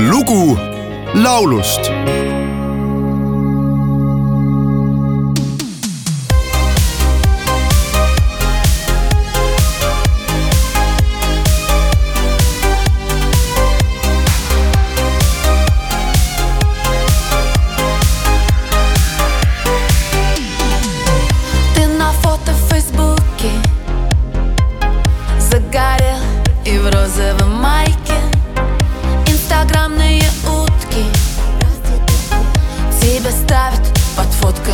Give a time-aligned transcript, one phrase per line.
[0.00, 0.58] lugu
[1.14, 1.90] laulust
[21.74, 23.50] Ты на фото в Фейсбуке
[25.38, 26.18] Загорел
[26.64, 27.99] и в розовом майке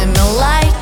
[0.08, 0.77] in the light.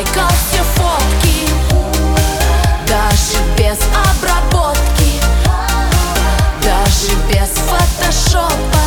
[0.00, 1.48] Отлайкал все фотки,
[2.86, 3.78] даже без
[4.18, 5.20] обработки,
[6.62, 8.79] даже без фотошопа.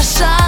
[0.00, 0.39] Russia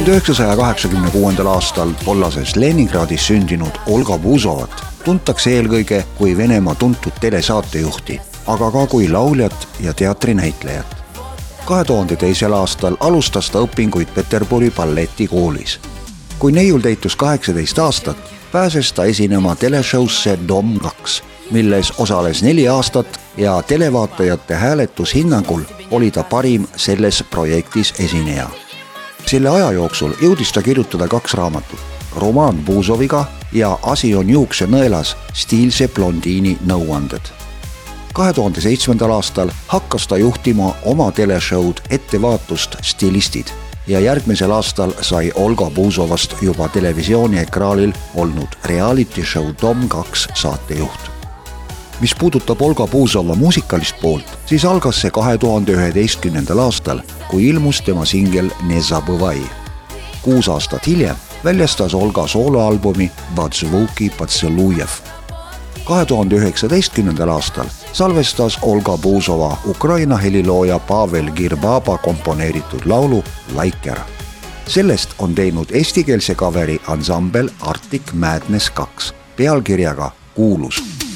[0.00, 4.70] tuhande üheksasaja kaheksakümne kuuendal aastal tollases Leningradis sündinud Olga Buzovat
[5.04, 10.86] tuntakse eelkõige kui Venemaa tuntud telesaatejuhti, aga ka kui lauljat ja teatrinäitlejat.
[11.66, 15.80] kahe tuhande teisel aastal alustas ta õpinguid Peterburi balletikoolis.
[16.38, 18.16] kui neiul täitus kaheksateist aastat,
[18.52, 26.24] pääses ta esinema teleshow'sse Dom kaks, milles osales neli aastat ja televaatajate hääletushinnangul oli ta
[26.24, 28.50] parim selles projektis esineja
[29.26, 31.80] selle aja jooksul jõudis ta kirjutada kaks raamatut,
[32.16, 37.20] romaan Puusoviga ja Asi on juuksenõelas stiilse blondiini nõuanded.
[38.12, 43.52] kahe tuhande seitsmendal aastal hakkas ta juhtima oma teleshow'd Ettevaatust stilistid
[43.86, 51.19] ja järgmisel aastal sai Olga Puusovast juba televisiooniekraanil olnud reality show Dom kaks saatejuht
[52.00, 57.80] mis puudutab Olga Puusova muusikalist poolt, siis algas see kahe tuhande üheteistkümnendal aastal, kui ilmus
[57.80, 59.40] tema singel Ne Zabõvai.
[60.22, 64.90] kuus aastat hiljem väljastas Olga sooloalbumi Potsvuki Potsõlujev.
[65.84, 73.24] kahe tuhande üheksateistkümnendal aastal salvestas Olga Puusova Ukraina helilooja Pavel Girbaba komponeeritud laulu
[73.54, 73.98] Laiker.
[74.66, 81.09] sellest on teinud eestikeelse kaveri ansambel Arctic Madness kaks pealkirjaga Kuulus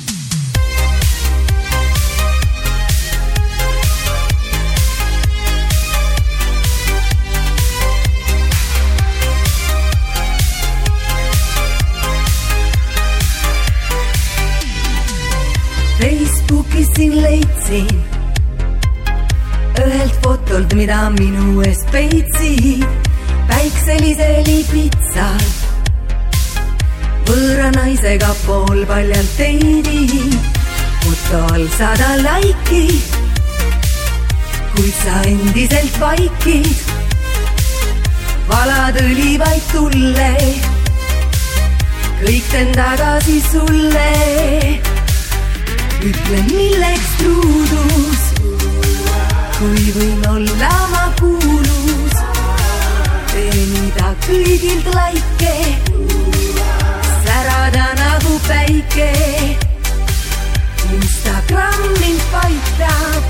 [16.95, 17.89] Sind leidsin
[19.83, 22.85] ühelt fotolt, mida minu ees peitsid
[23.49, 25.43] päikselisel Ibitsal.
[27.27, 30.39] võõra naisega poolpaljalt teidid,
[31.03, 32.87] foto all sada laiki,
[34.77, 36.73] kuid sa endiselt vaikid.
[38.49, 40.33] valad õlivaid tulle,
[42.23, 44.94] kõik teen tagasi sulle
[46.05, 48.23] ütle, milleks truudus,
[49.57, 52.19] kui võin olla ma kuulus.
[53.33, 55.55] teenida kõigilt laike,
[57.25, 59.09] särada nagu päike.
[60.95, 63.23] Instagram mind paitab,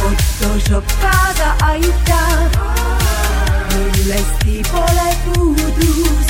[0.00, 2.58] Photoshop kaasa aitab.
[3.76, 6.28] millestki pole puudus,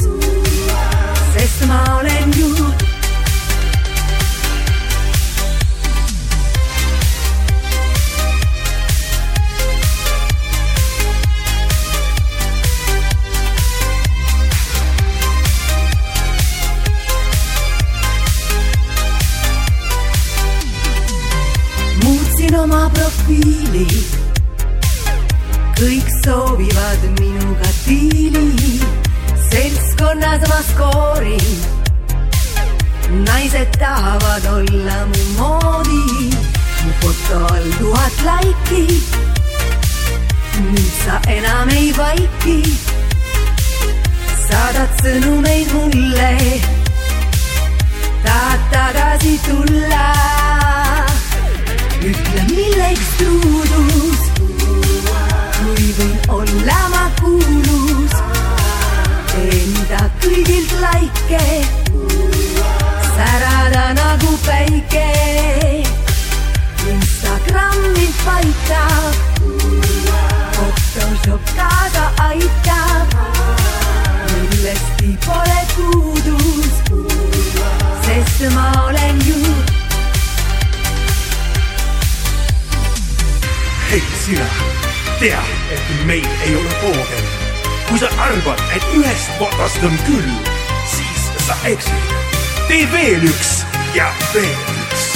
[30.20, 31.58] seltskonnas ma skoorin.
[33.24, 36.30] naised tahavad olla mu moodi,
[36.84, 39.02] mu foto all tuhat laiki.
[40.72, 42.62] nüüd sa enam ei vaiki,
[44.48, 45.56] saadad sõnumeid
[71.56, 73.16] kaasa aitab,
[74.50, 76.82] millestki pole puudus,
[78.06, 79.40] sest ma olen ju
[83.90, 84.46] hei sina,
[85.19, 87.26] tea, et meil ei ole voogel.
[87.88, 90.32] kui sa arvad, et ühest fotost on küll,
[90.90, 92.16] siis sa eksid.
[92.69, 93.52] tee veel üks
[93.94, 95.06] ja veel üks,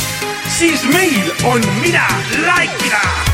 [0.58, 2.06] siis meil on, mida
[2.46, 3.29] like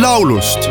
[0.00, 0.68] laulust